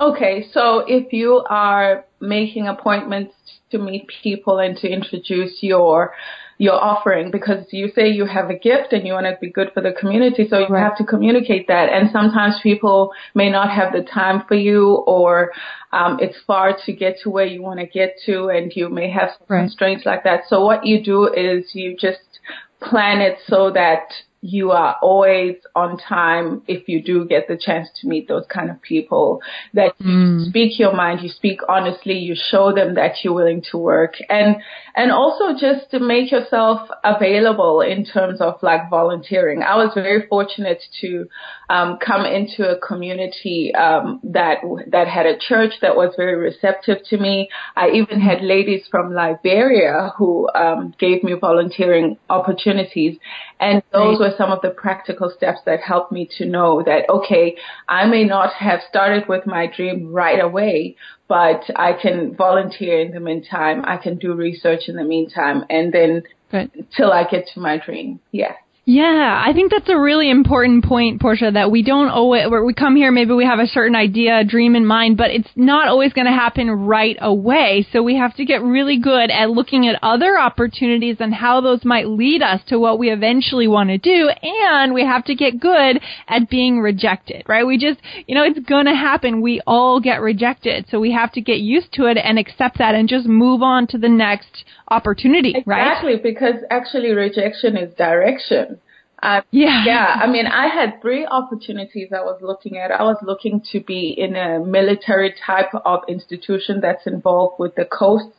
Okay, 0.00 0.46
so 0.52 0.84
if 0.86 1.12
you 1.12 1.44
are 1.48 2.04
making 2.20 2.66
appointments 2.66 3.34
to 3.70 3.78
meet 3.78 4.08
people 4.22 4.58
and 4.58 4.76
to 4.78 4.88
introduce 4.88 5.62
your 5.62 6.14
your 6.58 6.74
offering 6.74 7.30
because 7.32 7.66
you 7.72 7.88
say 7.94 8.08
you 8.08 8.24
have 8.24 8.48
a 8.48 8.56
gift 8.56 8.92
and 8.92 9.04
you 9.04 9.12
want 9.12 9.26
to 9.26 9.36
be 9.40 9.50
good 9.50 9.72
for 9.74 9.80
the 9.80 9.90
community 9.98 10.46
so 10.48 10.58
you 10.58 10.66
right. 10.68 10.82
have 10.82 10.96
to 10.96 11.02
communicate 11.02 11.66
that 11.66 11.88
and 11.88 12.08
sometimes 12.12 12.54
people 12.62 13.10
may 13.34 13.50
not 13.50 13.68
have 13.68 13.92
the 13.92 14.02
time 14.02 14.44
for 14.46 14.54
you 14.54 15.02
or 15.06 15.50
um, 15.92 16.18
it's 16.20 16.36
far 16.46 16.76
to 16.86 16.92
get 16.92 17.16
to 17.20 17.30
where 17.30 17.46
you 17.46 17.62
want 17.62 17.80
to 17.80 17.86
get 17.86 18.14
to 18.24 18.48
and 18.48 18.70
you 18.76 18.88
may 18.88 19.10
have 19.10 19.30
right. 19.48 19.62
constraints 19.62 20.06
like 20.06 20.22
that 20.22 20.42
so 20.48 20.64
what 20.64 20.86
you 20.86 21.02
do 21.02 21.26
is 21.26 21.70
you 21.72 21.96
just 21.96 22.38
plan 22.80 23.20
it 23.20 23.38
so 23.48 23.72
that 23.72 24.12
you 24.42 24.72
are 24.72 24.96
always 25.00 25.56
on 25.74 25.96
time 25.96 26.62
if 26.66 26.88
you 26.88 27.02
do 27.02 27.24
get 27.24 27.46
the 27.48 27.56
chance 27.56 27.88
to 28.00 28.08
meet 28.08 28.26
those 28.28 28.44
kind 28.52 28.70
of 28.70 28.82
people 28.82 29.40
that 29.72 29.96
mm. 30.00 30.40
you 30.40 30.50
speak 30.50 30.78
your 30.78 30.94
mind 30.94 31.20
you 31.22 31.28
speak 31.28 31.60
honestly 31.68 32.14
you 32.14 32.34
show 32.50 32.72
them 32.72 32.96
that 32.96 33.12
you're 33.22 33.32
willing 33.32 33.62
to 33.70 33.78
work. 33.78 34.14
And 34.28 34.56
and 34.94 35.10
also 35.10 35.58
just 35.58 35.90
to 35.90 36.00
make 36.00 36.30
yourself 36.30 36.88
available 37.02 37.80
in 37.80 38.04
terms 38.04 38.40
of 38.40 38.62
like 38.62 38.90
volunteering. 38.90 39.62
I 39.62 39.76
was 39.76 39.92
very 39.94 40.26
fortunate 40.26 40.82
to 41.00 41.26
um, 41.70 41.98
come 42.04 42.26
into 42.26 42.68
a 42.68 42.78
community 42.78 43.72
um, 43.74 44.20
that 44.24 44.58
that 44.90 45.08
had 45.08 45.26
a 45.26 45.38
church 45.38 45.72
that 45.80 45.96
was 45.96 46.12
very 46.16 46.36
receptive 46.36 46.98
to 47.08 47.16
me. 47.16 47.48
I 47.76 47.90
even 47.90 48.20
had 48.20 48.42
ladies 48.42 48.86
from 48.90 49.14
liberia 49.14 50.12
who 50.18 50.48
um, 50.54 50.94
gave 50.98 51.22
me 51.22 51.34
volunteering 51.40 52.18
opportunities 52.28 53.18
and 53.62 53.80
those 53.92 54.18
were 54.18 54.34
some 54.36 54.50
of 54.50 54.60
the 54.60 54.70
practical 54.70 55.30
steps 55.30 55.60
that 55.66 55.80
helped 55.80 56.10
me 56.10 56.28
to 56.38 56.44
know 56.44 56.82
that, 56.84 57.08
okay, 57.08 57.56
I 57.88 58.06
may 58.06 58.24
not 58.24 58.52
have 58.54 58.80
started 58.88 59.28
with 59.28 59.46
my 59.46 59.68
dream 59.68 60.12
right 60.12 60.40
away, 60.42 60.96
but 61.28 61.62
I 61.76 61.92
can 61.92 62.34
volunteer 62.34 63.00
in 63.00 63.12
the 63.12 63.20
meantime. 63.20 63.84
I 63.84 63.98
can 63.98 64.18
do 64.18 64.34
research 64.34 64.88
in 64.88 64.96
the 64.96 65.04
meantime 65.04 65.64
and 65.70 65.92
then 65.92 66.24
Good. 66.50 66.88
till 66.96 67.12
I 67.12 67.22
get 67.22 67.46
to 67.54 67.60
my 67.60 67.78
dream. 67.78 68.18
Yes. 68.32 68.54
Yeah, 68.84 69.40
I 69.46 69.52
think 69.52 69.70
that's 69.70 69.88
a 69.88 69.96
really 69.96 70.28
important 70.28 70.84
point, 70.84 71.20
Portia, 71.20 71.52
that 71.52 71.70
we 71.70 71.84
don't 71.84 72.08
always, 72.08 72.46
we 72.50 72.74
come 72.74 72.96
here, 72.96 73.12
maybe 73.12 73.32
we 73.32 73.44
have 73.44 73.60
a 73.60 73.66
certain 73.68 73.94
idea, 73.94 74.40
a 74.40 74.44
dream 74.44 74.74
in 74.74 74.84
mind, 74.84 75.16
but 75.16 75.30
it's 75.30 75.48
not 75.54 75.86
always 75.86 76.12
going 76.12 76.26
to 76.26 76.32
happen 76.32 76.68
right 76.68 77.16
away. 77.20 77.86
So 77.92 78.02
we 78.02 78.16
have 78.16 78.34
to 78.36 78.44
get 78.44 78.60
really 78.60 78.98
good 78.98 79.30
at 79.30 79.50
looking 79.50 79.86
at 79.86 80.00
other 80.02 80.36
opportunities 80.36 81.18
and 81.20 81.32
how 81.32 81.60
those 81.60 81.84
might 81.84 82.08
lead 82.08 82.42
us 82.42 82.60
to 82.68 82.78
what 82.80 82.98
we 82.98 83.12
eventually 83.12 83.68
want 83.68 83.90
to 83.90 83.98
do. 83.98 84.28
And 84.42 84.92
we 84.92 85.06
have 85.06 85.26
to 85.26 85.36
get 85.36 85.60
good 85.60 86.00
at 86.26 86.50
being 86.50 86.80
rejected, 86.80 87.44
right? 87.46 87.64
We 87.64 87.78
just, 87.78 88.00
you 88.26 88.34
know, 88.34 88.42
it's 88.42 88.58
going 88.68 88.86
to 88.86 88.96
happen. 88.96 89.42
We 89.42 89.62
all 89.64 90.00
get 90.00 90.20
rejected. 90.20 90.86
So 90.90 90.98
we 90.98 91.12
have 91.12 91.30
to 91.34 91.40
get 91.40 91.58
used 91.58 91.92
to 91.92 92.06
it 92.06 92.18
and 92.18 92.36
accept 92.36 92.78
that 92.78 92.96
and 92.96 93.08
just 93.08 93.28
move 93.28 93.62
on 93.62 93.86
to 93.88 93.98
the 93.98 94.08
next 94.08 94.64
opportunity, 94.88 95.50
exactly, 95.50 95.72
right? 95.72 95.92
Exactly, 95.92 96.16
because 96.16 96.54
actually 96.68 97.12
rejection 97.12 97.76
is 97.76 97.94
direction. 97.94 98.80
Uh, 99.22 99.40
yeah. 99.52 99.84
Yeah. 99.86 100.18
I 100.20 100.26
mean, 100.26 100.46
I 100.46 100.66
had 100.66 101.00
three 101.00 101.24
opportunities 101.24 102.08
I 102.12 102.22
was 102.22 102.40
looking 102.42 102.76
at. 102.76 102.90
I 102.90 103.02
was 103.04 103.18
looking 103.22 103.62
to 103.70 103.80
be 103.80 104.14
in 104.18 104.34
a 104.34 104.58
military 104.58 105.32
type 105.46 105.72
of 105.84 106.00
institution 106.08 106.80
that's 106.80 107.06
involved 107.06 107.60
with 107.60 107.76
the 107.76 107.84
coasts 107.84 108.36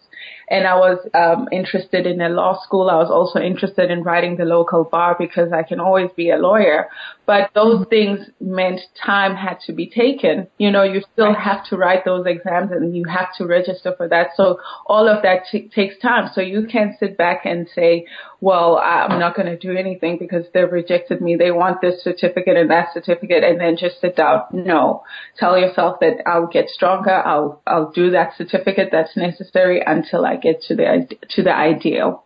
and 0.49 0.67
I 0.67 0.75
was 0.75 0.99
um, 1.13 1.47
interested 1.51 2.05
in 2.05 2.21
a 2.21 2.29
law 2.29 2.61
school. 2.63 2.89
I 2.89 2.95
was 2.95 3.09
also 3.09 3.39
interested 3.39 3.89
in 3.91 4.03
writing 4.03 4.37
the 4.37 4.45
local 4.45 4.83
bar 4.83 5.15
because 5.17 5.51
I 5.51 5.63
can 5.63 5.79
always 5.79 6.09
be 6.15 6.29
a 6.29 6.37
lawyer. 6.37 6.89
But 7.25 7.51
those 7.55 7.81
mm-hmm. 7.81 7.89
things 7.89 8.19
meant 8.41 8.81
time 9.03 9.35
had 9.35 9.59
to 9.67 9.73
be 9.73 9.89
taken. 9.89 10.47
You 10.57 10.71
know, 10.71 10.83
you 10.83 11.01
still 11.13 11.33
have 11.33 11.65
to 11.67 11.77
write 11.77 12.03
those 12.05 12.25
exams 12.25 12.71
and 12.71 12.95
you 12.95 13.05
have 13.05 13.29
to 13.37 13.45
register 13.45 13.93
for 13.95 14.07
that. 14.09 14.31
So 14.35 14.59
all 14.85 15.07
of 15.07 15.23
that 15.23 15.43
t- 15.49 15.69
takes 15.73 15.97
time. 15.99 16.29
So 16.33 16.41
you 16.41 16.67
can't 16.69 16.97
sit 16.99 17.17
back 17.17 17.45
and 17.45 17.67
say, 17.73 18.05
well, 18.41 18.77
I'm 18.77 19.19
not 19.19 19.37
going 19.37 19.45
to 19.45 19.57
do 19.57 19.71
anything 19.71 20.17
because 20.19 20.43
they've 20.53 20.69
rejected 20.69 21.21
me. 21.21 21.37
They 21.37 21.51
want 21.51 21.79
this 21.79 22.03
certificate 22.03 22.57
and 22.57 22.69
that 22.69 22.89
certificate 22.93 23.41
and 23.41 23.57
then 23.57 23.77
just 23.77 24.01
sit 24.01 24.17
down. 24.17 24.41
No. 24.51 25.03
Tell 25.37 25.57
yourself 25.57 26.01
that 26.01 26.27
I'll 26.27 26.47
get 26.47 26.67
stronger. 26.67 27.25
I'll, 27.25 27.61
I'll 27.65 27.91
do 27.91 28.11
that 28.11 28.33
certificate 28.37 28.89
that's 28.91 29.15
necessary 29.15 29.81
until 29.85 30.25
I 30.25 30.32
get 30.37 30.61
to 30.63 30.75
the, 30.75 31.07
to 31.29 31.43
the 31.43 31.55
ideal. 31.55 32.23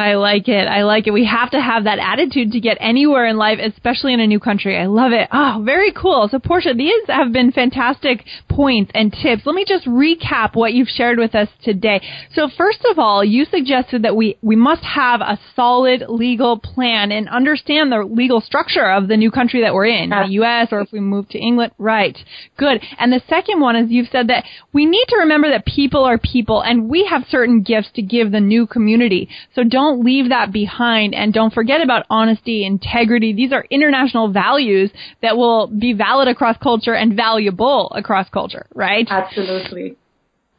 I 0.00 0.14
like 0.14 0.48
it. 0.48 0.66
I 0.66 0.84
like 0.84 1.06
it. 1.06 1.12
We 1.12 1.26
have 1.26 1.50
to 1.50 1.60
have 1.60 1.84
that 1.84 1.98
attitude 1.98 2.52
to 2.52 2.60
get 2.60 2.76
anywhere 2.80 3.26
in 3.26 3.36
life, 3.36 3.58
especially 3.62 4.14
in 4.14 4.20
a 4.20 4.26
new 4.26 4.40
country. 4.40 4.76
I 4.76 4.86
love 4.86 5.12
it. 5.12 5.28
Oh, 5.32 5.62
very 5.64 5.92
cool. 5.92 6.28
So 6.30 6.38
Portia, 6.38 6.74
these 6.74 7.02
have 7.08 7.32
been 7.32 7.52
fantastic 7.52 8.24
points 8.48 8.90
and 8.94 9.12
tips. 9.12 9.42
Let 9.44 9.54
me 9.54 9.64
just 9.66 9.86
recap 9.86 10.54
what 10.54 10.72
you've 10.72 10.88
shared 10.88 11.18
with 11.18 11.34
us 11.34 11.48
today. 11.62 12.00
So 12.34 12.48
first 12.56 12.84
of 12.90 12.98
all, 12.98 13.24
you 13.24 13.44
suggested 13.44 14.02
that 14.02 14.16
we, 14.16 14.38
we 14.42 14.56
must 14.56 14.82
have 14.82 15.20
a 15.20 15.38
solid 15.54 16.04
legal 16.08 16.58
plan 16.58 17.12
and 17.12 17.28
understand 17.28 17.92
the 17.92 18.04
legal 18.04 18.40
structure 18.40 18.90
of 18.90 19.08
the 19.08 19.16
new 19.16 19.30
country 19.30 19.62
that 19.62 19.74
we're 19.74 19.86
in, 19.86 20.10
the 20.10 20.26
U.S. 20.30 20.68
or 20.70 20.80
if 20.80 20.92
we 20.92 21.00
move 21.00 21.28
to 21.30 21.38
England. 21.38 21.72
Right. 21.78 22.16
Good. 22.56 22.82
And 22.98 23.12
the 23.12 23.22
second 23.28 23.60
one 23.60 23.76
is 23.76 23.90
you've 23.90 24.08
said 24.10 24.28
that 24.28 24.44
we 24.72 24.86
need 24.86 25.04
to 25.08 25.16
remember 25.16 25.50
that 25.50 25.66
people 25.66 26.04
are 26.04 26.18
people 26.18 26.62
and 26.62 26.88
we 26.88 27.06
have 27.06 27.24
certain 27.28 27.62
gifts 27.62 27.90
to 27.94 28.02
give 28.02 28.30
the 28.30 28.40
new 28.40 28.66
community. 28.66 29.28
So 29.54 29.64
don't 29.64 29.89
don't 29.90 30.04
leave 30.04 30.28
that 30.28 30.52
behind 30.52 31.14
and 31.14 31.32
don't 31.32 31.52
forget 31.52 31.80
about 31.80 32.06
honesty, 32.10 32.64
integrity. 32.64 33.32
These 33.32 33.52
are 33.52 33.64
international 33.70 34.32
values 34.32 34.90
that 35.22 35.36
will 35.36 35.66
be 35.66 35.92
valid 35.92 36.28
across 36.28 36.56
culture 36.58 36.94
and 36.94 37.16
valuable 37.16 37.90
across 37.94 38.28
culture, 38.28 38.66
right? 38.74 39.06
Absolutely. 39.08 39.96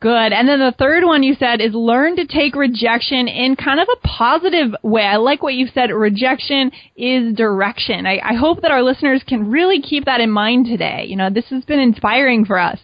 Good. 0.02 0.34
And 0.34 0.50
then 0.50 0.60
the 0.60 0.74
third 0.78 1.04
one 1.06 1.22
you 1.22 1.36
said 1.36 1.62
is 1.62 1.76
learn 1.76 2.16
to 2.16 2.26
take 2.26 2.56
rejection 2.56 3.28
in 3.28 3.56
kind 3.56 3.80
of 3.80 3.88
a 3.88 4.08
positive 4.08 4.74
way. 4.82 5.04
I 5.04 5.18
like 5.18 5.44
what 5.44 5.54
you 5.54 5.68
said. 5.68 5.92
Rejection 5.92 6.72
is 6.98 7.36
direction. 7.36 8.08
I, 8.08 8.20
I 8.24 8.34
hope 8.34 8.64
that 8.64 8.72
our 8.72 8.82
listeners 8.82 9.22
can 9.28 9.52
really 9.52 9.80
keep 9.80 10.06
that 10.06 10.20
in 10.20 10.32
mind 10.32 10.66
today. 10.66 11.06
You 11.08 11.18
know, 11.18 11.30
this 11.30 11.46
has 11.52 11.64
been 11.66 11.80
inspiring 11.80 12.46
for 12.46 12.58
us. 12.58 12.80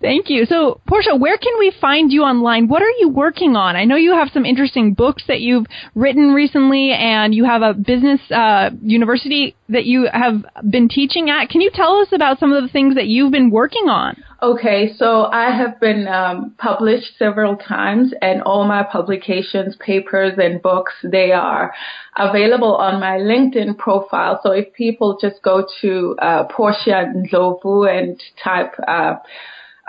Thank 0.00 0.30
you. 0.30 0.46
So, 0.46 0.80
Portia, 0.86 1.16
where 1.16 1.36
can 1.36 1.52
we 1.58 1.72
find 1.80 2.12
you 2.12 2.22
online? 2.22 2.68
What 2.68 2.82
are 2.82 2.94
you 2.98 3.08
working 3.08 3.56
on? 3.56 3.76
I 3.76 3.84
know 3.84 3.96
you 3.96 4.12
have 4.12 4.30
some 4.32 4.46
interesting 4.46 4.94
books 4.94 5.24
that 5.28 5.40
you've 5.40 5.66
written 5.94 6.32
recently, 6.32 6.92
and 6.92 7.34
you 7.34 7.44
have 7.44 7.62
a 7.62 7.74
business 7.74 8.20
uh, 8.30 8.70
university 8.82 9.56
that 9.70 9.86
you 9.86 10.08
have 10.12 10.44
been 10.68 10.88
teaching 10.88 11.30
at. 11.30 11.48
Can 11.48 11.60
you 11.60 11.70
tell 11.72 11.96
us 11.96 12.08
about 12.12 12.38
some 12.38 12.52
of 12.52 12.62
the 12.62 12.68
things 12.68 12.94
that 12.96 13.06
you've 13.06 13.32
been 13.32 13.50
working 13.50 13.88
on? 13.88 14.22
Okay, 14.42 14.94
so 14.96 15.24
I 15.26 15.54
have 15.54 15.78
been 15.80 16.08
um, 16.08 16.54
published 16.56 17.18
several 17.18 17.56
times, 17.56 18.14
and 18.22 18.42
all 18.42 18.66
my 18.66 18.82
publications, 18.82 19.76
papers, 19.76 20.32
and 20.38 20.62
books 20.62 20.94
they 21.02 21.32
are 21.32 21.74
available 22.16 22.74
on 22.76 23.00
my 23.00 23.18
LinkedIn 23.18 23.76
profile. 23.76 24.40
So 24.42 24.52
if 24.52 24.72
people 24.72 25.18
just 25.20 25.42
go 25.42 25.66
to 25.82 26.16
uh, 26.20 26.44
Portia 26.44 27.12
Ndlovu 27.14 27.88
and 27.90 28.20
type. 28.42 28.72
Uh, 28.86 29.16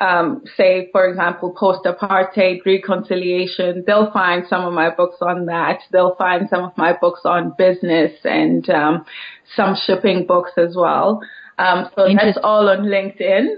um, 0.01 0.41
say, 0.57 0.89
for 0.91 1.07
example, 1.07 1.55
post-apartheid 1.57 2.65
reconciliation, 2.65 3.83
they'll 3.85 4.11
find 4.11 4.43
some 4.49 4.65
of 4.65 4.73
my 4.73 4.89
books 4.89 5.17
on 5.21 5.45
that. 5.45 5.79
They'll 5.91 6.15
find 6.15 6.49
some 6.49 6.63
of 6.63 6.75
my 6.75 6.93
books 6.99 7.21
on 7.23 7.53
business 7.55 8.11
and 8.23 8.67
um, 8.71 9.05
some 9.55 9.75
shipping 9.85 10.25
books 10.25 10.53
as 10.57 10.75
well. 10.75 11.21
Um, 11.59 11.89
so 11.95 12.07
that's 12.19 12.39
all 12.43 12.67
on 12.67 12.85
LinkedIn. 12.85 13.57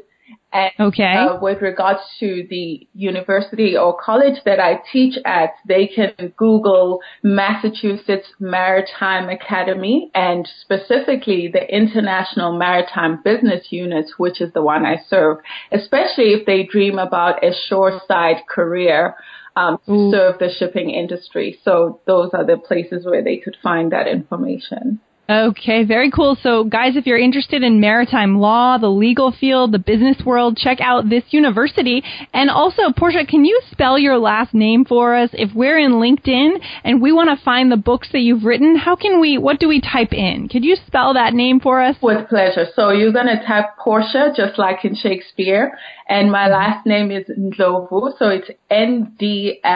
And 0.54 0.72
okay. 0.80 1.16
uh, 1.16 1.40
with 1.42 1.64
regards 1.64 2.02
to 2.20 2.46
the 2.48 2.88
university 2.94 3.76
or 3.76 3.98
college 4.00 4.38
that 4.46 4.60
I 4.60 4.82
teach 4.92 5.18
at, 5.26 5.50
they 5.68 5.88
can 5.88 6.34
Google 6.38 7.00
Massachusetts 7.24 8.28
Maritime 8.40 9.30
Academy 9.30 10.12
and 10.14 10.48
specifically 10.62 11.50
the 11.52 11.76
International 11.76 12.56
Maritime 12.56 13.20
Business 13.24 13.66
Unit, 13.72 14.06
which 14.18 14.42
is 14.42 14.54
the 14.54 14.62
one 14.62 14.86
I 14.86 14.98
serve, 15.08 15.40
especially 15.72 16.34
if 16.34 16.46
they 16.46 16.64
dream 16.64 17.00
about 17.00 17.44
a 17.44 17.52
shoreside 17.68 18.44
career 18.48 19.16
um, 19.56 19.80
to 19.88 20.12
serve 20.12 20.40
the 20.40 20.50
shipping 20.56 20.92
industry. 20.92 21.60
So 21.64 22.00
those 22.06 22.30
are 22.34 22.46
the 22.46 22.58
places 22.58 23.06
where 23.06 23.24
they 23.24 23.38
could 23.38 23.58
find 23.64 23.92
that 23.92 24.08
information. 24.08 25.00
Okay, 25.30 25.86
very 25.86 26.12
cool. 26.12 26.38
So, 26.44 26.66
guys, 26.66 26.98
if 26.98 27.06
you're 27.06 27.18
interested 27.18 27.64
in 27.64 27.80
maritime 27.80 28.40
law, 28.40 28.78
the 28.78 28.90
legal 28.90 29.32
field, 29.32 29.72
the 29.72 29.80
business 29.80 30.18
world, 30.26 30.58
check 30.58 30.82
out 30.82 31.10
this 31.10 31.24
university. 31.30 32.04
And 32.34 32.50
also, 32.50 32.92
Portia, 32.92 33.26
can 33.26 33.46
you 33.46 33.62
spell 33.72 33.98
your 33.98 34.18
last 34.18 34.54
name 34.54 34.84
for 34.84 35.16
us? 35.16 35.30
If 35.32 35.56
we're 35.56 35.78
in 35.78 35.94
LinkedIn 35.94 36.60
and 36.84 37.02
we 37.02 37.14
want 37.14 37.30
to 37.30 37.42
find 37.42 37.72
the 37.72 37.78
books 37.78 38.10
that 38.12 38.20
you've 38.20 38.44
written, 38.44 38.76
how 38.76 38.98
can 38.98 39.22
we, 39.22 39.38
what 39.38 39.62
do 39.62 39.70
we 39.70 39.80
type 39.80 40.12
in? 40.12 40.50
Could 40.50 40.66
you 40.66 40.76
spell 40.86 41.14
that 41.14 41.34
name 41.34 41.62
for 41.62 41.82
us? 41.82 41.96
With 42.02 42.28
pleasure. 42.28 42.66
So, 42.76 42.92
you're 42.92 43.14
going 43.14 43.28
to 43.28 43.42
type 43.48 43.78
Portia, 43.82 44.34
just 44.36 44.60
like 44.60 44.84
in 44.84 44.94
Shakespeare, 44.94 45.72
and 46.10 46.32
my 46.32 46.48
last 46.50 46.86
name 46.86 47.12
is 47.12 47.24
Ndlovu, 47.30 48.18
so 48.20 48.28
it's 48.28 48.50
N-D-L-O-V-U. 48.70 49.68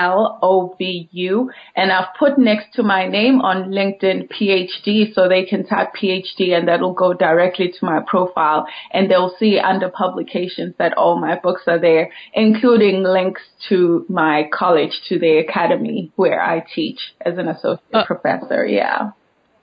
And 1.76 1.92
I've 1.92 2.14
put 2.20 2.38
next 2.38 2.74
to 2.76 2.84
my 2.84 3.08
name 3.08 3.40
on 3.40 3.72
LinkedIn 3.72 4.30
PhD, 4.30 5.14
so 5.14 5.30
they 5.30 5.37
can 5.46 5.66
type 5.66 5.94
PhD 6.00 6.58
and 6.58 6.68
that'll 6.68 6.94
go 6.94 7.14
directly 7.14 7.70
to 7.70 7.86
my 7.86 8.02
profile. 8.06 8.66
And 8.92 9.10
they'll 9.10 9.36
see 9.40 9.60
under 9.60 9.90
publications 9.90 10.76
that 10.80 10.98
all 10.98 11.20
my 11.20 11.38
books 11.40 11.64
are 11.68 11.80
there, 11.80 12.12
including 12.34 13.04
links 13.04 13.42
to 13.70 14.06
my 14.10 14.50
college, 14.54 15.02
to 15.10 15.20
the 15.20 15.38
academy 15.38 16.12
where 16.16 16.42
I 16.42 16.66
teach 16.74 17.00
as 17.22 17.38
an 17.38 17.48
associate 17.48 17.82
uh, 17.94 18.06
professor. 18.06 18.66
Yeah. 18.66 19.12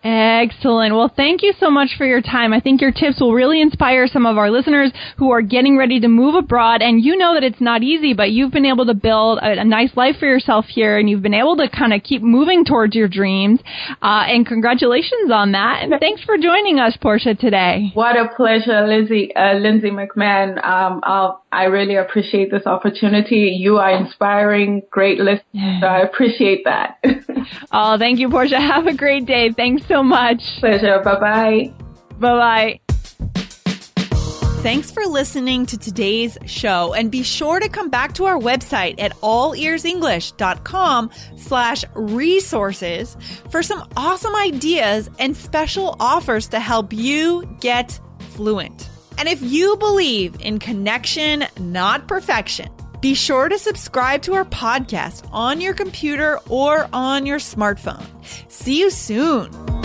Excellent. 0.04 0.94
Well, 0.94 1.11
thank 1.16 1.42
you 1.42 1.54
so 1.58 1.70
much 1.70 1.96
for 1.96 2.04
your 2.04 2.20
time. 2.20 2.52
I 2.52 2.61
think 2.61 2.82
your 2.82 2.92
tips 2.92 3.20
will 3.20 3.32
really 3.32 3.62
inspire 3.62 4.06
some 4.06 4.26
of 4.26 4.37
our 4.37 4.50
listeners 4.50 4.92
who 5.16 5.30
are 5.30 5.40
getting 5.40 5.78
ready 5.78 5.99
to 6.00 6.08
move 6.08 6.34
abroad. 6.34 6.82
And 6.82 7.02
you 7.02 7.16
know 7.16 7.32
that 7.32 7.42
it's 7.42 7.61
not 7.61 7.82
easy, 7.82 8.12
but 8.12 8.30
you've 8.30 8.52
been 8.52 8.66
able 8.66 8.84
to 8.84 8.92
build 8.92 9.38
a, 9.38 9.61
a 9.61 9.64
nice 9.64 9.96
life 9.96 10.16
for 10.20 10.26
yourself 10.26 10.66
here, 10.66 10.99
and 10.99 11.08
you've 11.08 11.23
been 11.23 11.32
able 11.32 11.56
to 11.56 11.70
kind 11.70 11.94
of 11.94 12.02
keep 12.02 12.20
moving 12.20 12.66
towards 12.66 12.94
your 12.94 13.08
dreams. 13.08 13.61
Uh, 14.02 14.25
and 14.28 14.46
congratulations 14.46 15.30
on 15.32 15.52
that. 15.52 15.82
And 15.82 15.94
thanks 15.99 16.23
for 16.23 16.37
joining 16.37 16.78
us, 16.78 16.94
Portia, 17.00 17.34
today. 17.34 17.90
What 17.94 18.18
a 18.18 18.28
pleasure, 18.37 18.87
Lizzie, 18.87 19.34
uh, 19.34 19.54
Lindsay 19.54 19.90
McMahon. 19.90 20.62
Um, 20.62 21.00
i 21.54 21.64
really 21.64 21.96
appreciate 21.96 22.50
this 22.50 22.66
opportunity. 22.66 23.56
You 23.58 23.78
are 23.78 23.92
inspiring, 23.92 24.82
great 24.90 25.18
listeners. 25.18 25.80
So 25.80 25.87
I 25.87 26.00
appreciate 26.08 26.64
that. 26.64 26.99
oh, 27.73 27.96
thank 27.96 28.18
you, 28.18 28.28
Portia. 28.28 28.61
Have 28.75 28.87
a 28.87 28.94
great 28.94 29.25
day. 29.25 29.50
Thanks 29.56 29.87
so 29.94 30.02
much. 30.02 30.58
Pleasure. 30.58 31.00
Bye 31.04 31.20
bye. 31.20 31.72
Bye 32.18 32.78
bye. 32.78 32.80
Thanks 34.64 34.90
for 34.90 35.04
listening 35.04 35.66
to 35.66 35.76
today's 35.76 36.38
show 36.46 36.94
and 36.94 37.10
be 37.12 37.22
sure 37.22 37.60
to 37.60 37.68
come 37.68 37.90
back 37.90 38.14
to 38.14 38.24
our 38.24 38.38
website 38.38 38.94
at 38.98 39.12
allearsenglish.com 39.20 41.10
slash 41.36 41.84
resources 41.94 43.16
for 43.50 43.62
some 43.62 43.86
awesome 43.94 44.34
ideas 44.34 45.10
and 45.18 45.36
special 45.36 45.96
offers 46.00 46.48
to 46.48 46.58
help 46.58 46.94
you 46.94 47.44
get 47.60 48.00
fluent. 48.30 48.88
And 49.18 49.28
if 49.28 49.42
you 49.42 49.76
believe 49.76 50.40
in 50.40 50.58
connection, 50.58 51.44
not 51.60 52.08
perfection, 52.08 52.70
be 53.02 53.12
sure 53.12 53.50
to 53.50 53.58
subscribe 53.58 54.22
to 54.22 54.32
our 54.32 54.46
podcast 54.46 55.28
on 55.30 55.60
your 55.60 55.74
computer 55.74 56.40
or 56.48 56.88
on 56.90 57.26
your 57.26 57.38
smartphone. 57.38 58.02
See 58.50 58.80
you 58.80 58.88
soon. 58.88 59.84